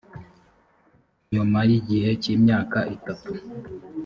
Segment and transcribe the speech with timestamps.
[1.33, 3.31] nyuma y igihe cy imyaka itatu